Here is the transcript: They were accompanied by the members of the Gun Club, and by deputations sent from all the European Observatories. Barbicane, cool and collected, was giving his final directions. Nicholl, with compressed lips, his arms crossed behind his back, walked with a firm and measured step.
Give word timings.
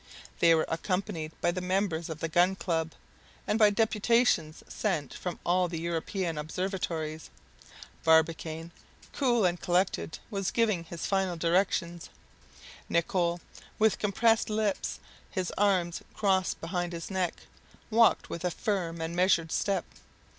They 0.39 0.55
were 0.55 0.65
accompanied 0.67 1.31
by 1.41 1.51
the 1.51 1.61
members 1.61 2.09
of 2.09 2.21
the 2.21 2.27
Gun 2.27 2.55
Club, 2.55 2.93
and 3.45 3.59
by 3.59 3.69
deputations 3.69 4.63
sent 4.67 5.13
from 5.13 5.37
all 5.45 5.67
the 5.67 5.79
European 5.79 6.39
Observatories. 6.39 7.29
Barbicane, 8.03 8.71
cool 9.13 9.45
and 9.45 9.61
collected, 9.61 10.17
was 10.31 10.49
giving 10.49 10.85
his 10.85 11.05
final 11.05 11.35
directions. 11.37 12.09
Nicholl, 12.89 13.41
with 13.77 13.99
compressed 13.99 14.49
lips, 14.49 14.99
his 15.29 15.53
arms 15.55 16.01
crossed 16.15 16.59
behind 16.59 16.93
his 16.93 17.09
back, 17.09 17.35
walked 17.91 18.27
with 18.27 18.43
a 18.43 18.49
firm 18.49 19.01
and 19.01 19.15
measured 19.15 19.51
step. 19.51 19.85